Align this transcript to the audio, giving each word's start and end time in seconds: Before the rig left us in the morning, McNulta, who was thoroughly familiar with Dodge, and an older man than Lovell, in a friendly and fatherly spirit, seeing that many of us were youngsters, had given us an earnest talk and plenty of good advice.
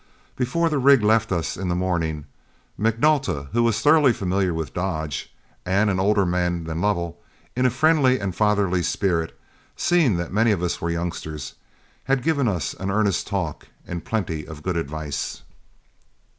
Before 0.35 0.67
the 0.67 0.79
rig 0.79 1.03
left 1.03 1.31
us 1.31 1.55
in 1.55 1.67
the 1.67 1.75
morning, 1.75 2.25
McNulta, 2.79 3.49
who 3.51 3.61
was 3.61 3.79
thoroughly 3.81 4.11
familiar 4.11 4.51
with 4.51 4.73
Dodge, 4.73 5.31
and 5.63 5.91
an 5.91 5.99
older 5.99 6.25
man 6.25 6.63
than 6.63 6.81
Lovell, 6.81 7.19
in 7.55 7.67
a 7.67 7.69
friendly 7.69 8.17
and 8.19 8.35
fatherly 8.35 8.81
spirit, 8.81 9.39
seeing 9.75 10.17
that 10.17 10.33
many 10.33 10.49
of 10.51 10.63
us 10.63 10.81
were 10.81 10.89
youngsters, 10.89 11.53
had 12.05 12.23
given 12.23 12.47
us 12.47 12.73
an 12.73 12.89
earnest 12.89 13.27
talk 13.27 13.67
and 13.85 14.03
plenty 14.03 14.43
of 14.43 14.63
good 14.63 14.75
advice. 14.75 15.43